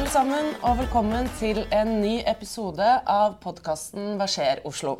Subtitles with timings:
[0.00, 4.94] alle sammen, og velkommen til en ny episode av podkasten Hva skjer Oslo?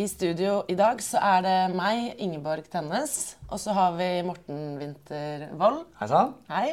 [0.00, 4.78] I studio i dag så er det meg, Ingeborg Tennes, og så har vi Morten
[4.80, 5.82] Winther Wold.
[6.00, 6.32] Hei sann.
[6.48, 6.70] Hei.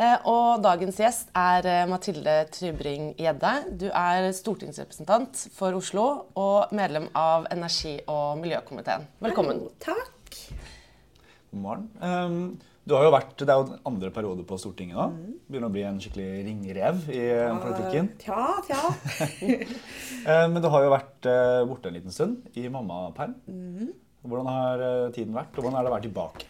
[0.00, 3.52] Eh, Og dagens gjest er eh, Mathilde Trybring-Gjedde.
[3.76, 6.06] Du er stortingsrepresentant for Oslo
[6.40, 9.04] og medlem av energi- og miljøkomiteen.
[9.20, 9.66] Velkommen.
[9.84, 10.40] Takk.
[11.52, 11.88] God morgen.
[12.00, 15.06] Um, du har jo vært, Det er jo andre periode på Stortinget nå.
[15.50, 17.24] Begynner å bli en skikkelig ringrev i
[17.62, 18.12] politikken.
[18.22, 18.84] Tja, tja.
[20.20, 23.38] Eh, men du har jo vært eh, borte en liten stund i mammaperm.
[24.20, 26.48] Hvordan har eh, tiden vært, og hvordan er det å være tilbake?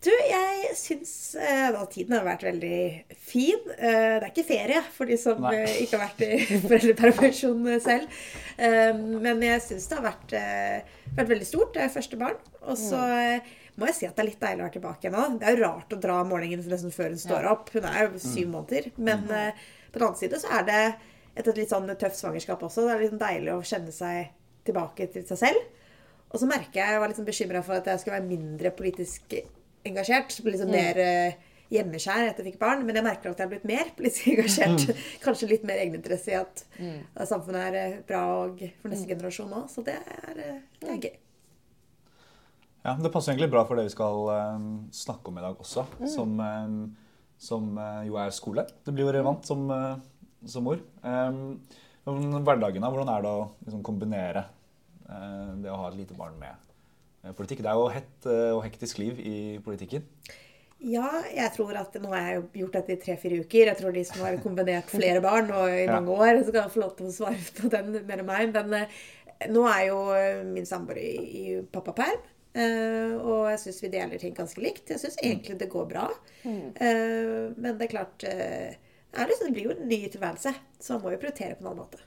[0.00, 2.78] Du, jeg syns da tiden har vært veldig
[3.12, 3.60] fin.
[3.68, 5.66] Det er ikke ferie for de som Nei.
[5.82, 8.22] ikke har vært i foreldrepermisjon selv.
[9.20, 10.36] Men jeg syns det har vært,
[11.18, 11.74] vært veldig stort.
[11.76, 12.40] Det er første barn.
[12.64, 15.26] Og så eh, må jeg si at det er litt deilig å være tilbake nå.
[15.40, 17.72] Det er jo rart å dra målingen morgenen nesten før hun står opp.
[17.74, 18.90] Hun er jo syv måneder.
[19.00, 20.80] Men uh, på den annen side så er det
[21.34, 22.86] etter et litt sånn tøft svangerskap også.
[22.86, 24.32] Det er litt deilig å kjenne seg
[24.66, 25.68] tilbake til seg selv.
[26.30, 28.74] Og så merker jeg jeg var litt sånn bekymra for at jeg skulle være mindre
[28.76, 29.34] politisk
[29.88, 30.36] engasjert.
[30.46, 31.40] Litt sånn mer eh,
[31.74, 32.84] hjemmeskjær etter jeg fikk barn.
[32.86, 34.92] Men jeg merker at jeg har blitt mer politisk engasjert.
[35.24, 37.00] Kanskje litt mer egeninteresse i at, mm.
[37.24, 39.66] samfunnet er eh, bra og for neste generasjon òg.
[39.72, 40.46] Så det er,
[40.82, 41.18] det er gøy.
[42.80, 44.62] Ja, Det passer egentlig bra for det vi skal eh,
[44.96, 48.64] snakke om i dag også, som, eh, som uh, jo er skole.
[48.84, 50.00] Det blir jo relevant som, uh,
[50.48, 50.80] som mor.
[51.04, 51.60] Um,
[52.06, 54.46] hverdagen, da, hvordan er det å liksom, kombinere
[55.10, 57.60] uh, det å ha et lite barn med politikk?
[57.64, 60.06] Det er jo hett og hektisk liv i politikken.
[60.80, 63.68] Ja, jeg tror at nå har jeg gjort dette i tre-fire uker.
[63.68, 66.80] Jeg tror de som har kombinert flere barn og i mange år, så kan få
[66.86, 68.56] lov til å svare på den mer enn meg.
[68.56, 70.00] Men nå er jo
[70.48, 72.24] min samboer i pappaperm.
[72.54, 74.90] Eh, og jeg syns vi deler ting ganske likt.
[74.90, 76.08] Jeg syns egentlig det går bra.
[76.44, 78.76] Eh, men det er klart eh,
[79.10, 81.64] det, er liksom, det blir jo en ny tilværelse, så man må jo prioritere på
[81.64, 82.04] en annen måte.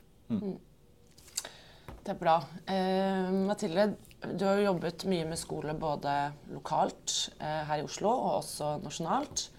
[2.04, 2.38] Det er bra.
[2.68, 3.90] Eh, Mathilde,
[4.24, 6.14] du har jo jobbet mye med skole både
[6.52, 9.50] lokalt her i Oslo og også nasjonalt.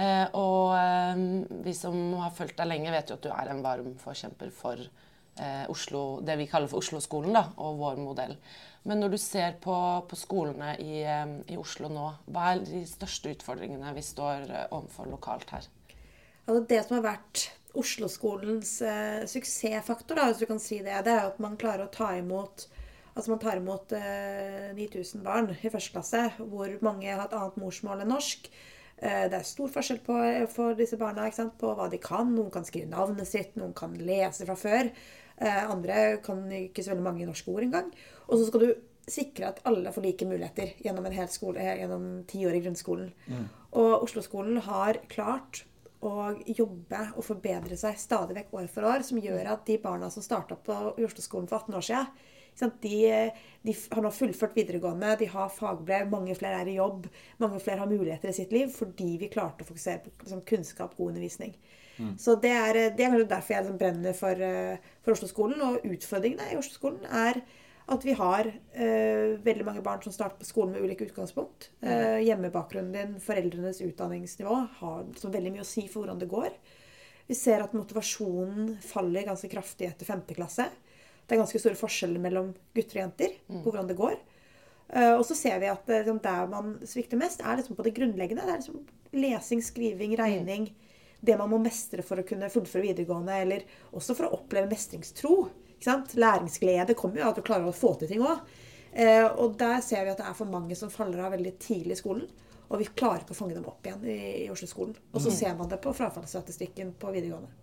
[0.00, 0.70] Eh, og
[1.64, 4.80] vi som har fulgt deg lenge, vet jo at du er en varm forkjemper for
[4.80, 8.36] eh, Oslo, det vi kaller for Oslo-skolen og vår modell.
[8.88, 9.76] Men når du ser på,
[10.08, 14.66] på skolene i, eh, i Oslo nå, hva er de største utfordringene vi står eh,
[14.72, 15.68] overfor lokalt her?
[16.46, 17.46] Altså det som har vært
[17.78, 21.94] Oslo-skolens eh, suksessfaktor, da, hvis du kan si det, det er at man klarer å
[21.94, 22.68] ta imot
[23.10, 27.56] Altså man tar imot eh, 9000 barn i første klasse, hvor mange har et annet
[27.58, 28.46] morsmål enn norsk.
[29.00, 30.18] Eh, det er stor forskjell på,
[30.54, 31.26] for disse barna
[31.58, 32.30] på hva de kan.
[32.36, 34.92] Noen kan skrive navnet sitt, noen kan lese fra før.
[35.40, 37.90] Eh, andre kan ikke så veldig mange norske ord engang.
[38.28, 38.70] Og så skal du
[39.10, 42.62] sikre at alle får like muligheter gjennom en hel skole, eh, gjennom ti år i
[42.66, 43.10] grunnskolen.
[43.72, 45.64] Og Oslo-skolen har klart
[46.02, 50.10] å jobbe og forbedre seg stadig vekk år for år, som gjør at de barna
[50.10, 52.06] som starta på Oslo-skolen for 18 år sant,
[52.82, 52.96] de,
[53.62, 57.06] de har nå fullført videregående, de har fagbrev, mange flere er i jobb,
[57.40, 60.96] mange flere har muligheter i sitt liv fordi vi klarte å fokusere på liksom, kunnskap,
[60.98, 61.54] god undervisning.
[62.20, 65.60] Så det er, det er kanskje derfor jeg liksom brenner for, eh, for Oslo-skolen.
[65.66, 67.42] Og utfordringene i Oslo-skolen er
[67.90, 71.70] at vi har eh, veldig mange barn som starter på skolen med ulike utgangspunkt.
[71.82, 76.54] Eh, hjemmebakgrunnen din, foreldrenes utdanningsnivå har liksom, veldig mye å si for hvordan det går.
[77.30, 80.24] Vi ser at motivasjonen faller ganske kraftig etter 5.
[80.38, 80.70] klasse.
[81.30, 84.16] Det er ganske store forskjeller mellom gutter og jenter på hvordan det går.
[84.90, 87.86] Eh, og så ser vi at eh, liksom, der man svikter mest, er liksom på
[87.86, 88.42] det grunnleggende.
[88.42, 88.80] Det er liksom
[89.14, 90.66] lesing, skriving, regning.
[91.20, 93.62] Det man må mestre for å kunne fullføre videregående, eller
[93.94, 95.36] også for å oppleve mestringstro.
[96.18, 98.42] Læringsglede kommer jo av at du klarer å få til ting òg.
[98.90, 101.94] Eh, og der ser vi at det er for mange som faller av veldig tidlig
[101.94, 102.26] i skolen.
[102.70, 104.98] Og vi klarer ikke å fange dem opp igjen i, i Oslo-skolen.
[105.14, 107.54] Og så ser man det på frafallsstatistikken på videregående.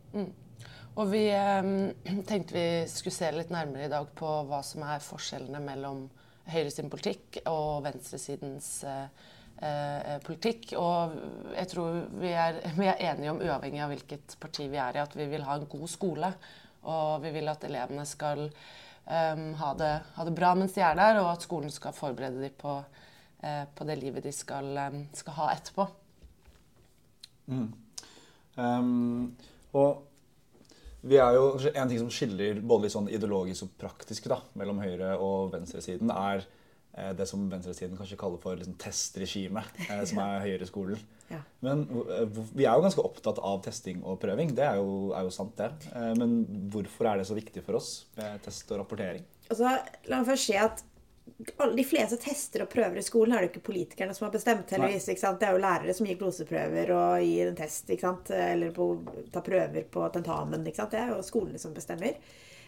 [0.97, 1.72] Og vi eh,
[2.30, 6.08] tenkte vi skulle se litt nærmere i dag på hva som er forskjellene mellom
[6.47, 9.26] Høyre politikk og venstresidens eh,
[9.59, 10.72] eh, politikk.
[10.79, 11.17] Og
[11.58, 15.03] jeg tror vi er, vi er enige om, uavhengig av hvilket parti vi er i,
[15.03, 16.32] at vi vil ha en god skole.
[16.88, 20.97] Og vi vil at elevene skal eh, ha, det, ha det bra mens de er
[20.97, 22.79] der, og at skolen skal forberede dem på,
[23.43, 25.90] eh, på det livet de skal, eh, skal ha etterpå.
[28.58, 29.35] Um,
[29.78, 30.06] og
[31.07, 34.81] vi er jo, En ting som skiller både litt sånn ideologisk og praktisk da, mellom
[34.83, 36.43] høyre- og venstresiden, er
[36.97, 40.99] eh, det som venstresiden kanskje kaller for liksom, testregime, eh, som er høyreskolen.
[41.31, 41.41] Ja.
[41.65, 42.25] Men eh,
[42.55, 44.53] vi er jo ganske opptatt av testing og prøving.
[44.57, 45.89] Det er jo, er jo sant, det.
[45.93, 46.37] Eh, men
[46.73, 49.25] hvorfor er det så viktig for oss med test og rapportering?
[49.47, 49.77] Altså,
[50.07, 50.83] la meg først si at
[51.76, 54.72] De fleste tester og prøver i skolen er det ikke politikerne som har bestemt.
[54.74, 55.06] heldigvis?
[55.06, 57.91] Det er jo lærere som gir gloseprøver og gir en test.
[57.91, 58.90] Eller på,
[59.34, 60.66] tar prøver på tentamen.
[60.66, 62.20] Det er jo skolene som bestemmer.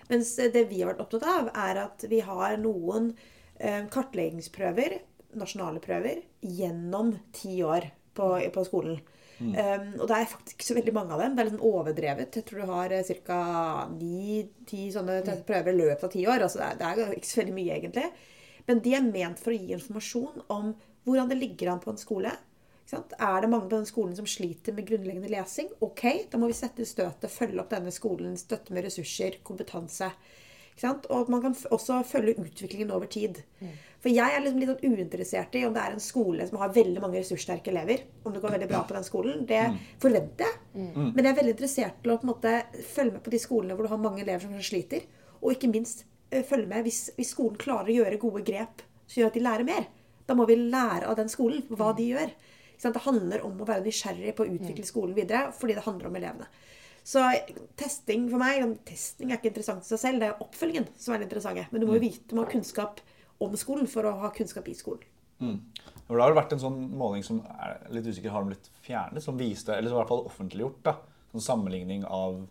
[0.10, 3.12] Mens det vi har vært opptatt av, er at vi har noen
[3.60, 4.98] eh, kartleggingsprøver,
[5.38, 9.00] nasjonale prøver, gjennom ti år på, på skolen.
[9.40, 11.36] Um, og det er faktisk ikke så veldig mange av dem.
[11.36, 12.36] Det er liksom overdrevet.
[12.36, 13.40] Jeg tror du har ca.
[13.94, 16.44] ni-ti sånne prøver i løpet av ti år.
[16.44, 18.10] Altså det, er, det er ikke så veldig mye, egentlig.
[18.70, 20.76] Men de er ment for å gi informasjon om
[21.08, 22.36] hvordan det ligger an på en skole.
[22.84, 23.16] Ikke sant?
[23.18, 25.72] Er det mange på den skolen som sliter med grunnleggende lesing?
[25.86, 30.12] Ok, da må vi sette støtet, følge opp denne skolen, støtte med ressurser, kompetanse.
[30.70, 31.10] Ikke sant?
[31.10, 33.42] Og at man kan også følge utviklingen over tid.
[34.00, 36.76] For jeg er liksom litt sånn uinteressert i om det er en skole som har
[36.78, 38.06] veldig mange ressurssterke elever.
[38.24, 39.42] Om det går veldig bra på den skolen.
[39.50, 39.64] Det
[40.00, 40.62] forventer jeg.
[40.96, 42.54] Men jeg er veldig interessert til å på en måte
[42.94, 45.10] følge med på de skolene hvor du har mange elever som sliter.
[45.42, 49.32] Og ikke minst følge med hvis, hvis skolen klarer å gjøre gode grep som gjør
[49.32, 49.88] at de lærer mer.
[50.30, 52.34] Da må vi lære av den skolen hva de gjør.
[52.74, 52.98] Ikke sant?
[52.98, 56.20] Det handler om å være nysgjerrig på å utvikle skolen videre fordi det handler om
[56.20, 56.50] elevene.
[57.10, 57.24] Så
[57.80, 60.22] testing for meg Testing er ikke interessant i seg selv.
[60.22, 61.66] Det er oppfølgingen som er det interessante.
[61.72, 63.02] Men du må jo vite, man har ha kunnskap
[63.42, 65.08] om skolen for å ha kunnskap i skolen.
[65.40, 65.58] Mm.
[66.10, 69.38] Det har vært en sånn måling som er litt usikker, har de blitt fjernet, som
[69.40, 70.96] viste, eller som i hvert fall offentliggjort, da,
[71.32, 72.42] sånn sammenligning av,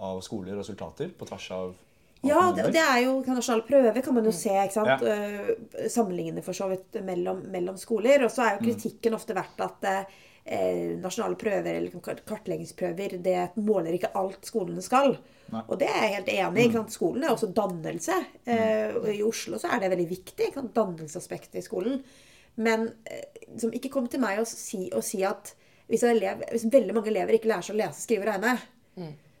[0.00, 1.74] av skoler og resultater på tvers av
[2.22, 4.52] Ja, det, det er jo nasjonale prøver kan man jo se.
[4.54, 5.02] ikke sant?
[5.02, 5.14] Ja.
[5.14, 8.22] Eh, Sammenligne for så vidt mellom, mellom skoler.
[8.26, 8.68] Og så er jo Mm.
[8.68, 11.90] kritikken ofte verdt at eh, nasjonale prøver eller
[12.26, 15.16] kartleggingsprøver det måler ikke alt skolene skal.
[15.52, 15.62] Nei.
[15.68, 16.68] Og det er jeg helt enig i.
[16.76, 16.86] Mm.
[16.94, 18.20] Skolen er også dannelse.
[18.46, 20.52] Eh, og I Oslo så er det veldig viktig.
[20.74, 21.98] Dannelsesaspektet i skolen.
[22.56, 23.26] Men eh,
[23.58, 25.54] som ikke kom til meg og si, og si at
[25.90, 28.54] hvis, elev, hvis veldig mange elever ikke lærer seg å lese, skrive og regne,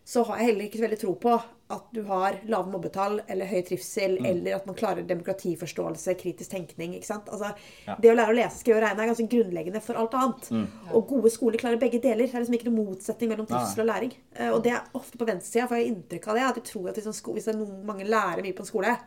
[0.04, 1.32] så har jeg heller ikke så veldig tro på
[1.72, 6.94] at du har lave mobbetall eller høy trivsel, eller at man klarer demokratiforståelse, kritisk tenkning.
[6.98, 7.28] ikke sant?
[7.32, 7.54] Altså,
[7.86, 7.94] Ja.
[7.96, 10.50] Det å lære å lese, skrive og regne er ganske grunnleggende for alt annet.
[10.92, 12.26] Og gode skoler klarer begge deler.
[12.26, 14.12] Det er liksom ikke noen motsetning mellom trivsel og læring.
[14.36, 16.42] Eh, Og det er ofte på venstresida, for jeg har inntrykk av det.
[16.42, 18.98] At de tror at hvis, hvis det er noen, mange lærer mye på en skole,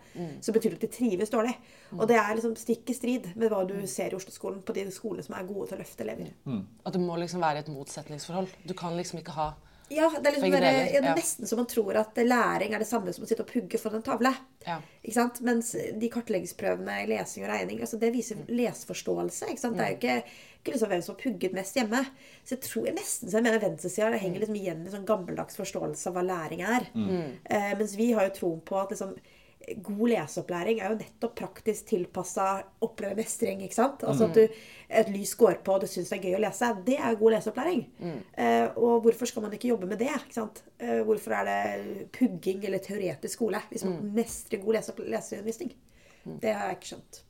[0.42, 1.56] så betyr det at de trives dårlig.
[1.94, 4.90] Og det er liksom stikk i strid med hva du ser i Oslo-skolen på de
[4.92, 6.34] skolene som er gode til å løfte elever.
[6.86, 8.48] At det må liksom være et motsetningsforhold.
[8.66, 9.54] Du kan liksom ikke ha
[9.94, 12.82] Ja, det er liksom bare, ja, det er nesten som man tror at læring er
[12.82, 14.32] det samme som å sitte og pugge foran en tavle.
[14.66, 14.80] Ja.
[15.04, 15.42] Ikke sant?
[15.46, 19.52] Mens de kartleggingsprøvene i lesing og regning altså det viser leseforståelse.
[19.54, 19.78] Ikke sant?
[19.78, 22.02] Det er jo ikke, ikke liksom hvem som har pugget mest hjemme.
[22.42, 25.62] Så jeg tror jeg nesten så jeg mener venstresida henger liksom igjen i sånn gammeldags
[25.62, 26.90] forståelse av hva læring er.
[27.46, 29.14] Eh, mens vi har jo troen på at liksom
[29.82, 32.48] God leseopplæring er jo nettopp praktisk tilpassa
[32.86, 33.64] oppleve mestring.
[33.66, 34.04] ikke sant?
[34.06, 34.60] Altså at du,
[35.02, 36.70] et lys går på og du syns det er gøy å lese.
[36.86, 37.84] Det er god leseopplæring.
[38.38, 40.12] Eh, og hvorfor skal man ikke jobbe med det?
[40.14, 40.64] ikke sant?
[40.78, 45.74] Eh, hvorfor er det pugging eller teoretisk skole hvis man mestrer god lese leseundervisning?
[46.26, 47.22] Det har jeg ikke skjønt.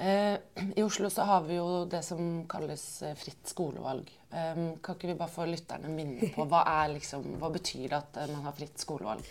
[0.00, 0.36] Eh,
[0.76, 4.08] I Oslo så har vi jo det som kalles eh, fritt skolevalg.
[4.32, 7.98] Eh, kan ikke vi bare få lytterne minne på hva, er liksom, hva betyr det
[7.98, 9.28] at eh, man har fritt skolevalg?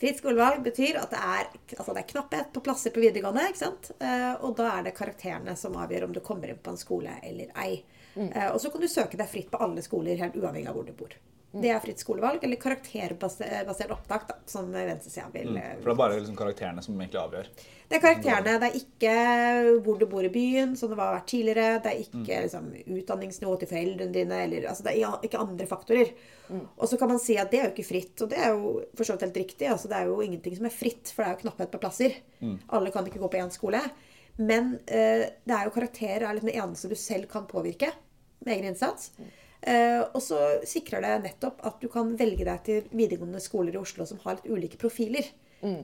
[0.00, 3.48] Fritt skolevalg betyr at det er, altså det er knapphet på plasser på videregående.
[3.50, 3.90] ikke sant?
[4.00, 7.18] Eh, og da er det karakterene som avgjør om du kommer inn på en skole
[7.22, 7.82] eller ei.
[8.10, 8.32] Mm.
[8.50, 10.90] og så kan du søke deg fritt på alle skoler, helt uavhengig av hvor du
[10.98, 11.12] bor.
[11.50, 15.48] Det er fritt skolevalg, eller karakterbasert opptak, da, som venstresida vil.
[15.56, 17.48] Mm, For det er bare liksom karakterene som egentlig avgjør.
[17.90, 18.52] Det er karakterene.
[18.62, 19.14] Det er ikke
[19.82, 21.80] hvor du bor i byen, som det var vært tidligere.
[21.82, 22.68] Det er ikke liksom,
[23.00, 24.38] utdanningsnivået til foreldrene dine.
[24.44, 26.12] Eller, altså, det er ikke andre faktorer.
[26.52, 28.14] Og så kan man si at det er jo ikke fritt.
[28.22, 29.66] Og det er jo for så vidt helt riktig.
[29.72, 32.14] Altså, det er jo ingenting som er fritt, for det er jo knapphet på plasser.
[32.78, 33.82] Alle kan ikke gå på én skole.
[34.38, 37.90] Men eh, det er jo karakterer er liksom det eneste du selv kan påvirke
[38.46, 39.10] med egen innsats.
[39.18, 39.39] Eh,
[40.14, 44.06] og så sikrer det nettopp at du kan velge deg til videregående skoler i Oslo
[44.08, 45.26] som har litt ulike profiler.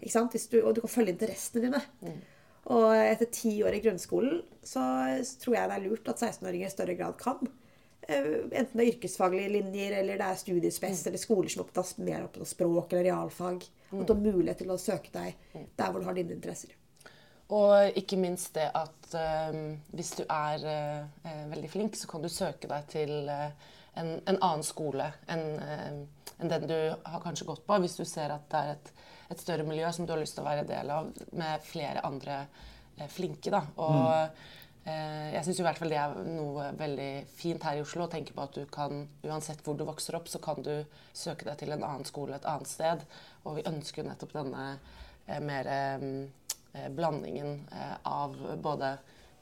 [0.01, 0.33] Ikke sant?
[0.33, 1.83] Hvis du, og du kan følge interessene dine.
[2.73, 4.81] Og etter ti år i grunnskolen så
[5.43, 7.45] tror jeg det er lurt at 16-åringer i større grad kan.
[8.09, 12.25] Eh, Enten det er yrkesfaglige linjer, eller det er studiespes, eller skoler som er mer
[12.25, 13.69] opptatt av språk eller realfag.
[13.93, 15.37] At du har mulighet til å søke deg
[15.77, 16.73] der hvor du har dine interesser.
[17.55, 19.59] Og ikke minst det at eh,
[19.95, 23.51] hvis du er eh, eh, veldig flink, så kan du søke deg til eh,
[24.01, 28.35] en, en annen skole enn enn den du har kanskje gått på, hvis du ser
[28.35, 28.91] at det er et,
[29.33, 32.43] et større miljø som du har lyst til å være del av, med flere andre
[33.13, 33.49] flinke.
[33.55, 33.63] Da.
[33.81, 34.11] Og
[34.85, 38.13] eh, jeg syns i hvert fall det er noe veldig fint her i Oslo å
[38.13, 40.75] tenke på at du kan, uansett hvor du vokser opp, så kan du
[41.17, 43.07] søke deg til en annen skole et annet sted.
[43.45, 44.69] Og vi ønsker nettopp denne
[45.43, 46.56] mer eh, eh,
[46.97, 48.93] blandingen eh, av både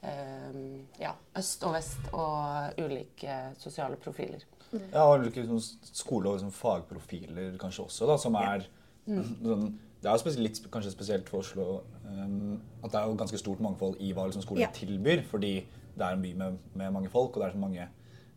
[0.01, 0.59] eh,
[1.01, 4.43] ja, øst og vest og ulike sosiale profiler.
[4.75, 5.61] Ja, og like, sånn
[5.95, 8.65] skole- og liksom, fagprofiler kanskje også, da, som er
[9.05, 9.69] sånn,
[10.05, 13.61] det er spes litt, kanskje spesielt for Oslo um, at det er jo ganske stort
[13.63, 14.69] mangfold i hva liksom, skolen Ja.
[14.75, 15.23] tilbyr.
[15.31, 15.53] Fordi
[15.95, 17.87] det er en by med, med mange folk, og det er så mange,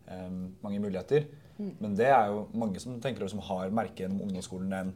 [0.08, 1.26] um, mange muligheter.
[1.58, 4.92] Men det er jo mange som tenker som har merket gjennom ungdomsskolen en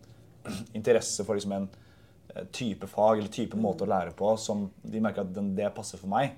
[0.78, 1.90] interesse for liksom en eh,
[2.52, 6.00] type fag eller type måte å lære på som de merker at den, det passer
[6.00, 6.32] for meg.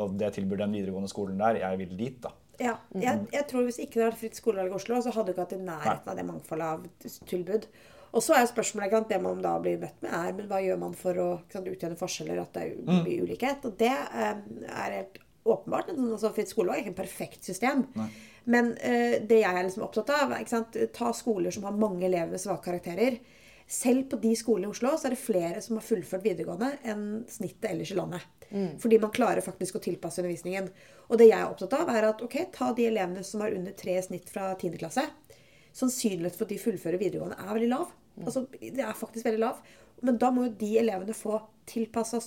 [0.00, 1.58] Og det tilbyr den videregående skolen der.
[1.64, 2.30] Jeg vil dit, da.
[2.60, 5.30] Ja, jeg, jeg tror Hvis ikke det hadde vært fritt skolevalg i Oslo, så hadde
[5.30, 7.66] du ikke hatt i nærheten av det mangfoldet av tilbud.
[8.10, 10.78] Og så er spørsmålet sant, det man da blir møtt med, er men hva gjør
[10.82, 13.64] man for å sant, utjevne forskjeller, at det er u- mye ulikhet?
[13.70, 15.92] Og det eh, er helt åpenbart.
[15.94, 17.84] Altså, fritt skolevalg er ikke en perfekt system.
[18.50, 22.04] Men eh, det jeg er liksom opptatt av, er sant, ta skoler som har mange
[22.08, 23.16] elever med svake karakterer.
[23.70, 27.04] Selv på de skolene i Oslo så er det flere som har fullført videregående enn
[27.30, 28.24] snittet ellers i landet.
[28.82, 30.66] Fordi man klarer faktisk å tilpasse undervisningen.
[31.06, 33.76] Og det jeg er opptatt av, er at ok, ta de elevene som har under
[33.78, 34.74] tre snitt fra 10.
[34.80, 35.04] klasse.
[35.70, 37.94] Sannsynligheten for at de fullfører videregående er veldig lav.
[38.26, 39.62] Altså, det er faktisk veldig lav.
[40.02, 41.38] Men da må jo de elevene få
[41.70, 42.18] tilpassa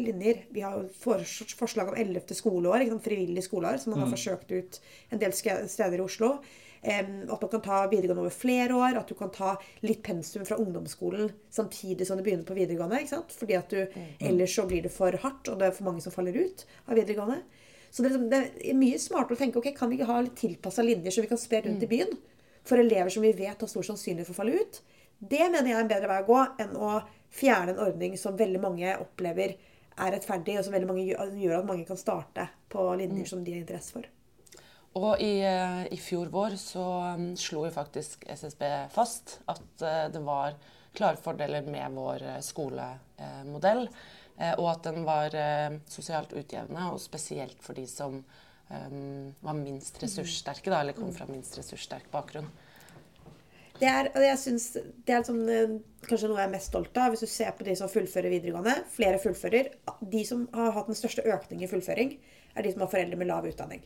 [0.00, 0.46] linjer.
[0.54, 2.32] Vi har jo forslag om 11.
[2.38, 4.80] skoleår, frivillig skoleår, som man har forsøkt ut
[5.12, 6.38] en del steder i Oslo.
[6.86, 8.98] At man kan ta videregående over flere år.
[9.00, 13.00] At du kan ta litt pensum fra ungdomsskolen samtidig som du begynner på videregående.
[13.02, 13.34] ikke sant?
[13.34, 16.14] Fordi at du, Ellers så blir det for hardt, og det er for mange som
[16.14, 17.40] faller ut av videregående.
[17.90, 20.18] Så det er, liksom, det er mye smartere å tenke ok, kan vi ikke ha
[20.20, 22.12] litt tilpassa linjer som vi kan spre rundt i byen?
[22.66, 24.82] For elever som vi vet har stor sannsynlighet for å falle ut.
[25.18, 26.90] Det mener jeg er en bedre vei å gå enn å
[27.32, 29.56] fjerne en ordning som veldig mange opplever
[29.96, 33.62] er rettferdig, og som gjør, gjør at mange kan starte på linjer som de har
[33.62, 34.04] interesse for.
[34.96, 36.84] Og i, eh, i fjor vår så
[37.16, 40.56] um, slo jo faktisk SSB fast at eh, det var
[40.96, 43.88] klare fordeler med vår eh, skolemodell.
[44.36, 45.32] og at den var
[45.88, 48.18] sosialt utjevnende, og spesielt for de som
[48.68, 52.50] var minst ressurssterke, da, eller kom fra minst ressurssterk bakgrunn.
[53.76, 54.70] Det er, jeg synes,
[55.04, 55.74] det er eh,
[56.08, 57.12] kanskje noe jeg er mest stolt av.
[57.12, 58.76] Hvis du ser på de som fullfører videregående.
[58.92, 59.68] Flere fullfører.
[60.00, 62.14] De som har hatt den største økningen i fullføring,
[62.56, 63.84] er de som har foreldre med lav utdanning.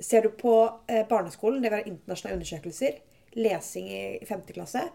[0.00, 0.54] Ser du på
[0.86, 2.98] eh, barneskolen, det være internasjonale undersøkelser,
[3.38, 4.44] lesing i 5.
[4.54, 4.86] klasse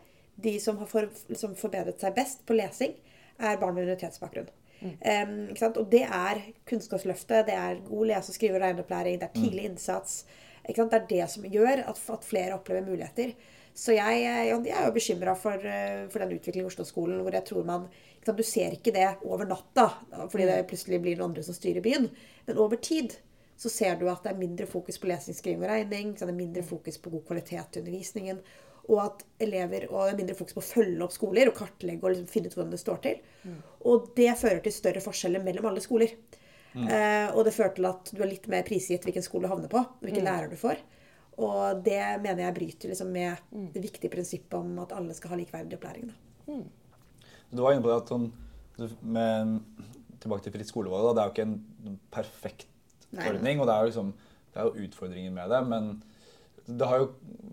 [0.43, 2.95] De som har for, liksom forbedret seg best på lesing,
[3.39, 4.49] er barn med minoritetsbakgrunn.
[4.83, 5.77] Ikke sant?
[5.79, 10.23] Og det er Kunnskapsløftet, det er god lese-, skrive- og regneopplæring, det er tidlig innsats.
[10.67, 10.91] Ikke sant?
[10.93, 13.35] Det er det som gjør at, at flere opplever muligheter.
[13.73, 17.33] Så jeg, jeg jeg er jo bekymra for, eh, for den utviklingen i Oslo-skolen hvor
[17.33, 17.87] jeg tror man
[18.23, 19.89] Du ser ikke det over natta
[20.31, 22.09] fordi det plutselig blir noen andre som styrer byen.
[22.45, 23.17] Men over tid
[23.57, 26.13] så ser du at det er mindre fokus på lesing, skriving og regning.
[26.17, 28.39] Så det er mindre fokus på god kvalitet i undervisningen.
[28.91, 32.03] Og at elever, og det er mindre fokus på å følge opp skoler og kartlegge
[32.03, 33.21] og liksom finne ut hvordan det står til.
[33.89, 36.17] Og det fører til større forskjeller mellom alle skoler.
[36.73, 39.71] Eh, og det fører til at du er litt mer prisgitt hvilken skole du havner
[39.71, 39.83] på.
[40.03, 40.81] Hvilken lærer du får.
[41.41, 45.39] Og det mener jeg bryter liksom med det viktige prinsippet om at alle skal ha
[45.39, 46.11] likeverdig opplæring.
[46.11, 46.59] Da.
[47.53, 48.29] Du var inne på det at sånn,
[49.01, 49.57] med,
[50.23, 51.03] Tilbake til fritt skolevalg.
[51.03, 52.69] Da, det er jo ikke en perfekt
[53.13, 53.29] Nei.
[53.29, 54.13] ordning, og det er jo, liksom,
[54.53, 55.61] det er jo utfordringer med det.
[55.67, 56.03] Men
[56.79, 57.09] det har jo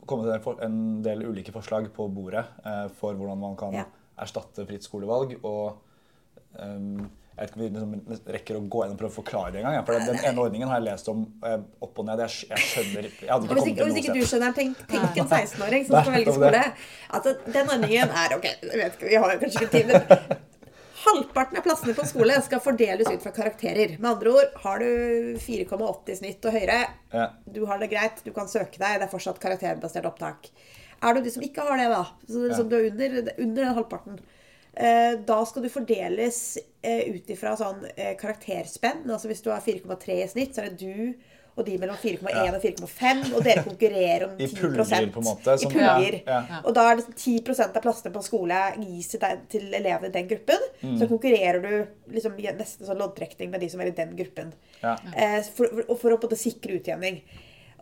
[0.06, 3.72] kommet en del, for- en del ulike forslag på bordet eh, for hvordan man kan
[3.74, 3.84] Ja.
[4.18, 5.38] erstatte fritt skolevalg.
[5.44, 5.76] og
[6.58, 9.52] Um, jeg vet ikke om vi liksom rekker å gå inn og prøve å forklare
[9.52, 9.74] det en gang.
[9.76, 12.18] ja, For den, den ene ordningen har jeg lest om eh, opp og ned.
[12.26, 15.28] Jeg, jeg skjønner Jeg hadde ikke hvis ikke, hvis ikke du skjønner, tenk, tenk en
[15.30, 16.62] 16-åring som skal velge skole.
[17.14, 20.40] Altså, den ordningen er ok, vet ikke, vi har kanskje ikke tid,
[21.10, 23.96] halvparten av plassene på skole skal fordeles ut fra karakterer.
[23.98, 26.80] Med andre ord, har du 4,80 i snitt og høyere,
[27.12, 27.28] Ja.
[27.46, 30.50] du har det greit, du kan søke deg, det er fortsatt karakterbasert opptak.
[31.02, 33.74] Er du de som ikke har det, da, så, som du er under, under den
[33.74, 34.20] halvparten,
[34.76, 39.06] eh, da skal du fordeles eh, ut ifra sånn eh, karakterspenn.
[39.10, 41.14] Altså hvis du har 4,3 i snitt, så er det du
[41.56, 42.52] og de mellom 4,1 Ja.
[42.54, 46.22] og 4,5, og dere konkurrerer om 10 I puljer, på en måte, I som- puljer.
[46.26, 46.60] ja, ja.
[46.64, 49.20] Og da er det sånn 10% av plassene på skole gis til,
[49.74, 50.58] elevene i den gruppen.
[50.82, 50.96] Mm.
[51.00, 54.52] Så konkurrerer du liksom nesten sånn loddtrekning med de som er i den gruppen.
[54.82, 54.96] Ja.
[55.16, 57.20] Eh, for, for, for å en sikre utjevning.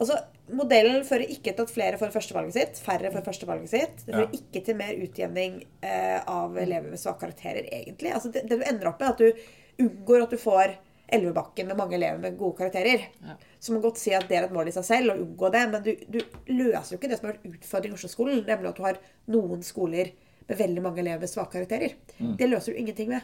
[0.01, 0.15] Altså,
[0.55, 2.79] Modellen fører ikke til at flere får førstevalget sitt.
[2.87, 3.97] Færre får førstevalget sitt.
[4.07, 4.39] Det fører Ja.
[4.39, 8.13] ikke til mer utjevning eh, av elever med svake karakterer, egentlig.
[8.15, 10.77] Altså, det, det du ender opp med, er at du unngår at du får
[11.09, 13.07] Elvebakken med mange elever med gode karakterer.
[13.59, 15.51] Så man kan godt si at det er et mål i seg selv å unngå
[15.55, 16.19] det, men du, du
[16.53, 19.01] løser jo ikke det som har vært utfordring i Oslo-skolen, nemlig at du har
[19.33, 20.13] noen skoler
[20.49, 21.97] med veldig mange elever med svake karakterer.
[22.39, 23.21] Det løser du ingenting med.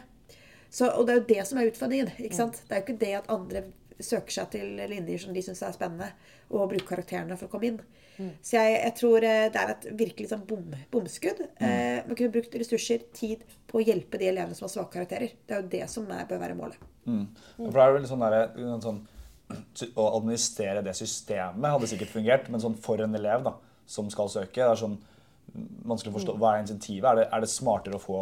[0.69, 2.09] Så, og det er jo det som er utfordringen.
[2.17, 2.61] ikke sant?
[2.67, 3.63] Det er jo ikke det at andre
[3.99, 6.11] søker seg til linjer som de syns er spennende,
[6.49, 7.79] og bruker karakterene for å komme inn.
[8.15, 11.41] Så jeg, jeg tror eh, det er et virkelig sånn bom, bomskudd.
[11.59, 15.33] Eh, man kunne brukt ressurser, tid, på å hjelpe de elevene som har svake karakterer.
[15.43, 16.85] Det er jo det som er, bør være målet.
[17.09, 17.25] Mm.
[17.57, 18.47] For det er vel sånn der,
[18.85, 19.01] sånn,
[19.99, 23.51] Å administrere det systemet hadde sikkert fungert, men sånn for en elev da,
[23.85, 24.95] som skal søke, det er sånn
[25.85, 26.37] vanskelig å forstå.
[26.41, 27.05] Hva er insentivet?
[27.11, 28.21] Er det, er det smartere å få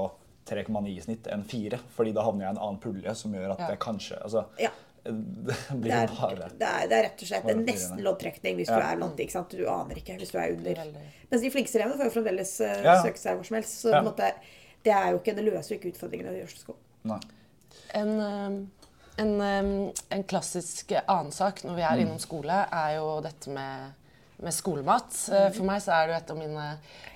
[0.50, 3.54] 3,9 i snitt enn 4, fordi da havner jeg i en annen pulje som gjør
[3.54, 3.70] at Ja.
[3.72, 4.74] jeg kanskje altså, Ja.
[5.04, 8.70] Det Det er, bare det, er, det er rett og slett en nesten loddtrekning hvis
[8.72, 9.52] du er blant ikke sant?
[9.52, 10.84] Du aner ikke hvis du er under.
[11.32, 12.94] Mens de flinkeste elevene får jo fremdeles uh, Ja.
[13.04, 13.74] søke seg hvor som helst.
[13.82, 13.98] Så Ja.
[14.00, 14.30] på en måte,
[14.86, 17.26] det er jo ikke, det løser jo ikke utfordringene i Oslo-skolen.
[18.00, 18.56] En, um,
[19.20, 19.74] en, um,
[20.16, 23.92] en klassisk annen sak når vi er innom skole, er jo dette med,
[24.44, 25.12] med skolemat.
[25.36, 26.70] Eh, For meg så er det jo et av mine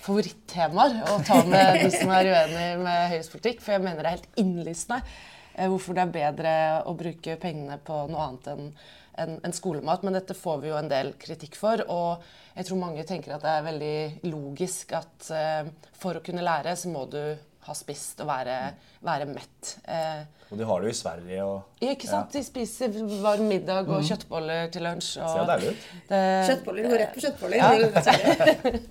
[0.06, 3.62] favorittemaer å ta med de som er uenig med Høyres politikk.
[3.64, 5.02] For jeg mener det er helt innlysende
[5.58, 6.54] hvorfor det er bedre
[6.86, 8.72] å bruke pengene på noe annet enn
[9.18, 10.04] en, en skolemat.
[10.06, 11.82] Men dette får vi jo en del kritikk for.
[11.90, 12.24] Og
[12.58, 16.76] jeg tror mange tenker at det er veldig logisk at eh, for å kunne lære,
[16.78, 17.22] så må du
[17.68, 18.58] ha spist og være,
[19.06, 19.74] være mett.
[19.88, 22.32] Eh, Og de har det jo i Sverige og ja, ikke sant?
[22.32, 22.94] De spiser
[23.24, 25.18] varm middag og kjøttboller til lunsj.
[25.20, 25.88] Og Ser deilig ut.
[26.10, 28.72] det- Kjøttboller går rett på kjøttboller.
[28.72, 28.80] du.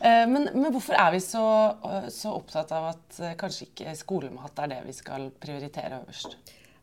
[0.00, 1.42] Eh, men, men hvorfor er vi så,
[1.84, 6.38] eh, så opptatt av at eh, kanskje ikke skolemat er det vi skal prioritere øverst?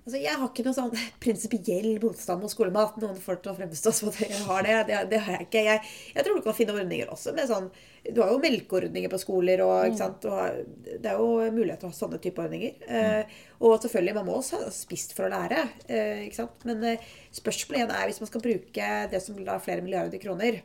[0.07, 2.95] Altså, jeg har ikke noe sånn prinsipiell motstand mot skolemat.
[3.03, 4.77] Noen får til å fremstå som at jeg har det.
[4.87, 5.63] Det, det har jeg ikke.
[5.65, 5.81] Jeg,
[6.15, 7.67] jeg tror du kan finne ordninger også med sånn
[8.05, 11.99] Du har jo melkeordninger på skoler, og, og det er jo mulighet til å ha
[11.99, 12.79] sånne type ordninger.
[12.87, 15.67] Eh, og selvfølgelig, man må også ha spist for å lære.
[15.91, 16.63] Uh, ikke sant?
[16.69, 20.23] Men uh, spørsmålet igjen er hvis man skal bruke det som vil ha flere milliarder
[20.23, 20.63] kroner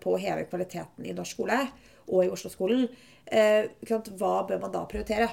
[0.00, 1.56] på å heve kvaliteten i norsk skole
[2.06, 2.84] og i Oslo-skolen,
[3.26, 5.26] hva bør man da prioritere?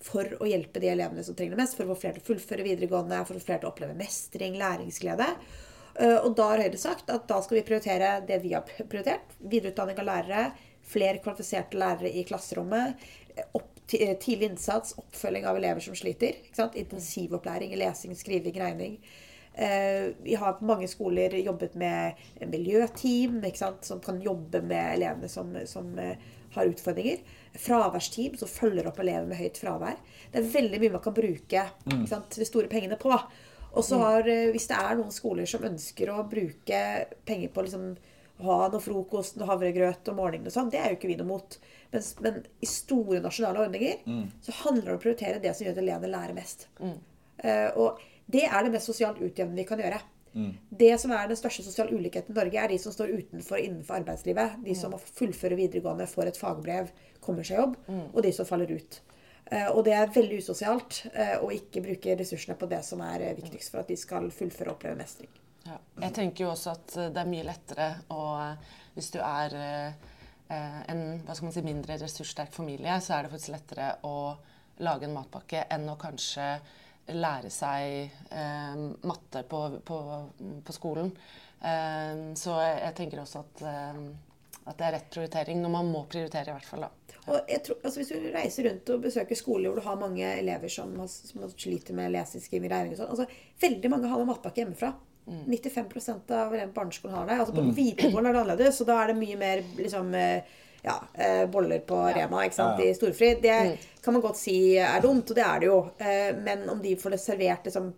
[0.00, 2.28] For å hjelpe de elevene som trenger det mest, for å få flere til å
[2.30, 5.28] fullføre videregående, for å få flere til å oppleve mestring, læringsglede.
[6.00, 9.36] Eh, Og da har Høyre sagt at da skal vi prioritere det vi har prioritert.
[9.40, 10.44] Videreutdanning av lærere,
[10.90, 12.96] flere kvalifiserte lærere i klasserommet,
[13.36, 16.36] eh, tidlig innsats, oppfølging av elever som sliter.
[16.56, 18.98] Intensivopplæring i lesing, skriving, regning.
[19.54, 23.42] Eh, Vi har på mange skoler jobbet med miljøteam
[23.82, 25.98] som kan jobbe med elevene som, som
[26.54, 27.22] har utfordringer.
[27.58, 29.98] Fraværsteam som følger opp elever med høyt fravær.
[30.32, 32.38] Det er veldig mye man kan bruke ikke sant?
[32.38, 33.12] de store pengene på.
[33.70, 36.80] Og så har, eh, Hvis det er noen skoler som ønsker å bruke
[37.26, 37.96] penger på å liksom,
[38.40, 41.28] ha noe frokost, noe havregrøt om morgenen og sånn, det er jo ikke vi noe
[41.28, 41.58] mot.
[41.92, 44.00] Men, men i store nasjonale ordninger
[44.42, 46.66] så handler det om å prioritere det som gjør at elevene lærer mest.
[47.44, 50.00] Eh, og det er det mest sosialt utjevnende vi kan gjøre.
[50.70, 53.64] Det som er den største sosiale ulikheten i Norge, er de som står utenfor og
[53.64, 54.58] innenfor arbeidslivet.
[54.64, 57.78] De som fullfører videregående, får et fagbrev, kommer seg jobb,
[58.14, 59.00] og de som faller ut.
[59.50, 63.24] Eh, Og det er veldig usosialt eh, å ikke bruke ressursene på det som er
[63.26, 65.30] eh, viktigst for at de skal fullføre og oppleve mestring.
[65.66, 65.78] Ja.
[66.04, 68.22] Jeg tenker jo også at det er mye lettere å
[68.94, 69.52] Hvis du er
[70.50, 74.34] en hva skal man si, mindre ressurssterk familie, så er det faktisk lettere å
[74.82, 76.46] lage en matpakke enn å kanskje
[77.08, 80.00] lære seg eh, matte på, på,
[80.66, 81.12] på skolen.
[81.60, 84.00] Eh, så jeg, tenker også at, eh,
[84.64, 86.86] at det er rett prioritering, når man må prioritere i hvert fall.
[86.86, 87.18] da.
[87.30, 90.24] Og jeg tror, altså Hvis du reiser rundt og besøker skoler hvor du har mange
[90.38, 93.26] elever som, som har sliter med lesing, skriving, regning og sånn altså,
[93.60, 94.94] Veldig mange har med matpakke hjemmefra.
[95.30, 97.36] 95 av barneskolen har det.
[97.38, 100.96] Altså På videregående er det annerledes, så da er det mye mer liksom eh, ja,
[101.14, 103.34] eh, boller på Rema ikke sant, i storfri.
[103.42, 103.56] Det
[104.04, 105.80] kan man godt si er dumt, og det er det jo.
[105.98, 107.92] Eh, Men om de får det servert liksom,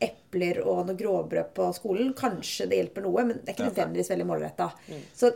[0.00, 4.12] epler og noe grovbrød på skolen, kanskje det hjelper noe, men det er ikke nødvendigvis
[4.14, 4.70] veldig målretta.
[5.12, 5.34] Så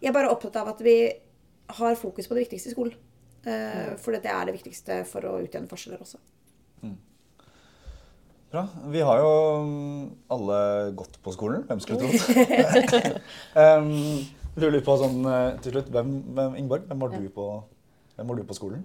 [0.00, 0.98] jeg er bare opptatt av at vi
[1.80, 2.94] har fokus på det viktigste i skolen.
[3.44, 6.20] Eh, For det er det viktigste for å utjevne forskjeller også.
[8.54, 8.68] Bra.
[8.86, 9.30] Vi har jo
[9.66, 10.58] mm, alle
[10.94, 11.64] gått på skolen.
[11.66, 13.16] Hvem skulle trodd?
[13.58, 14.20] um,
[14.56, 17.46] lurer på sånn eh, til slutt, hvem, hvem, Ingeborg, hvem var, du på,
[18.16, 18.84] hvem var du på skolen?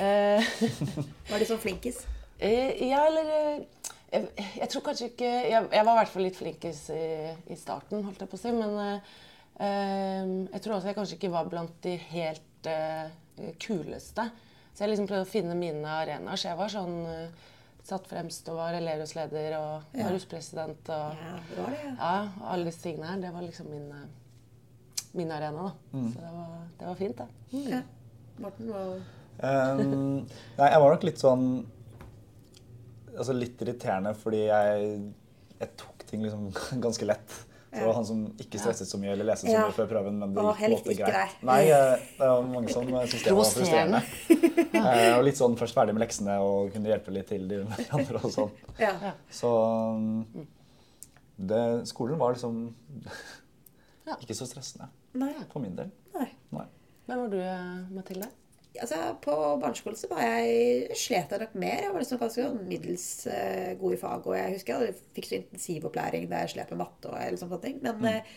[0.00, 0.52] Eh,
[1.30, 2.02] Var du sånn flinkis?
[2.38, 4.28] Eh, Ja, eller eh, jeg,
[4.60, 7.04] jeg tror kanskje ikke Jeg, jeg var i hvert fall litt flinkis i,
[7.52, 8.52] i starten, holdt jeg på å si.
[8.56, 9.12] Men eh,
[9.66, 13.12] eh, jeg tror også jeg kanskje ikke var blant de helt eh,
[13.62, 14.28] kuleste.
[14.72, 16.38] Så jeg liksom prøvde å finne mine arenaer.
[16.40, 17.00] Så jeg var sånn
[17.82, 20.04] Satt fremst og var elevrådsleder og Ja.
[20.06, 21.80] var ruspresident og Ja, det var det.
[21.82, 21.94] ja.
[21.98, 23.18] ja, alle disse tingene her.
[23.24, 24.04] Det var liksom min, eh,
[25.12, 25.72] min arena, da.
[25.92, 27.64] Så det var, det var fint, det.
[27.70, 27.82] Ja.
[28.42, 28.94] Morten var
[29.42, 30.18] Um,
[30.58, 31.46] nei, jeg var nok litt sånn
[33.16, 34.90] Altså litt irriterende fordi jeg,
[35.58, 36.50] jeg tok ting liksom
[36.84, 37.34] ganske lett.
[37.72, 39.64] Så det var han som ikke stresset så mye eller leste så Ja.
[39.64, 41.36] mye før prøven, men det gikk på en måte ikke greit.
[41.48, 44.02] Nei, eh, det var mange som syntes det var frustrerende.
[44.76, 47.62] Jeg og litt sånn først ferdig med leksene og kunne hjelpe litt til de
[47.96, 48.52] andre og sånn.
[49.32, 49.52] Så
[49.96, 50.46] um,
[51.40, 52.66] det, skolen var liksom
[54.20, 55.32] ikke så stressende Nei.
[55.52, 55.90] for min del.
[56.14, 56.28] Nei.
[56.54, 56.68] Nei.
[57.06, 58.28] Hvem var du, eh, Mathilde?
[58.80, 61.82] Altså, på barneskolen så var jeg, slet jeg nok mer.
[61.84, 64.28] Jeg var liksom ganske sånn middels uh, god i fag.
[64.30, 67.66] Og jeg husker jeg fikk så intensivopplæring der jeg slet med matte og liksom sånne
[67.66, 67.76] ting.
[67.84, 68.30] Men mm.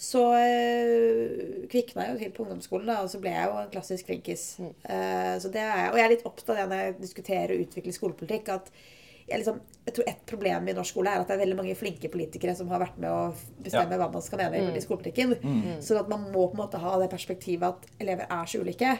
[0.00, 3.70] så uh, kvikna jeg jo til på ungdomsskolen, da, og så ble jeg jo en
[3.74, 4.46] klassisk flinkis.
[4.64, 5.92] Eh, så det er jeg.
[5.92, 8.52] Og jeg er litt opptatt av det når jeg diskuterer og utvikler skolepolitikk.
[8.56, 8.72] at
[9.28, 11.74] jeg, liksom, jeg tror Et problem i norsk skole er at det er veldig mange
[11.78, 13.98] flinke politikere som har vært med å bestemme Ja.
[14.02, 15.78] hva man skal mene i skolepolitikken.
[15.82, 18.98] Så at man må på en måte ha det perspektivet at elever er så ulike.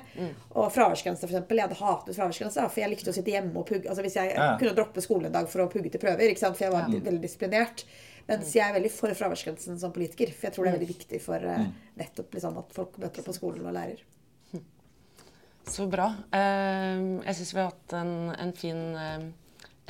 [0.54, 1.48] Og fraværsgrense, f.eks.
[1.48, 3.88] Jeg hadde hatet fraværsgrense, for jeg likte å sitte hjemme og pugge.
[3.88, 4.56] Altså Hvis jeg Ja.
[4.58, 6.56] kunne droppe skolen en dag for å pugge til prøver, ikke sant?
[6.56, 7.84] for jeg var veldig disiplinert.
[8.28, 10.30] Mens jeg er veldig for fraværsgrensen som politiker.
[10.32, 11.66] For jeg tror det er veldig viktig for uh,
[11.98, 13.98] nettopp liksom, at folk møter opp på skolen og lærer.
[15.66, 16.08] Så bra.
[16.34, 19.26] Eh, jeg syns vi har hatt en, en, fin, eh,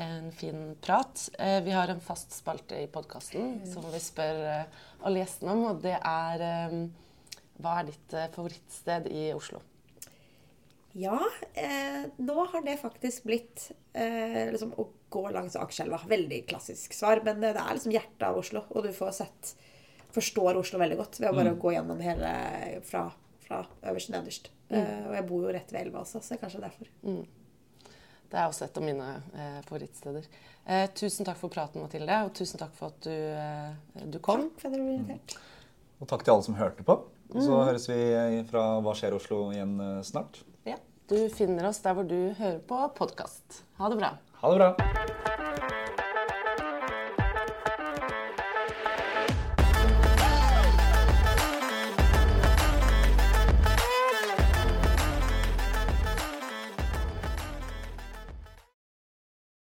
[0.00, 1.28] en fin prat.
[1.38, 5.66] Eh, vi har en fast spalte i podkasten som vi spør eh, alle gjestene om,
[5.72, 6.78] og det er eh,
[7.62, 9.60] Hva er ditt favorittsted i Oslo?
[10.92, 11.18] Ja,
[11.54, 16.02] eh, nå har det faktisk blitt eh, liksom å gå langs Akerselva.
[16.08, 18.64] Veldig klassisk svar, men det er liksom hjertet av Oslo.
[18.72, 19.54] Og du får sett
[20.12, 22.32] Forstår Oslo veldig godt ved å bare gå gjennom hele
[22.84, 23.06] fra,
[23.40, 24.50] fra øverst til nederst.
[24.68, 26.90] Eh, og jeg bor jo rett ved elva også, så det er kanskje derfor.
[28.32, 30.28] Det er også et av mine eh, favorittsteder.
[30.64, 34.46] Eh, tusen takk for praten, Mathilde, og tusen takk for at du, eh, du kom.
[34.48, 35.36] Takk for at dere ble invitert.
[36.00, 36.96] Og takk til alle som hørte på.
[37.32, 38.00] Så høres vi
[38.50, 40.40] fra Hva skjer Oslo igjen eh, snart.
[40.68, 40.80] Ja.
[41.12, 43.64] Du finner oss der hvor du hører på podkast.
[43.80, 44.14] Ha det bra.
[44.40, 45.41] Ha det bra.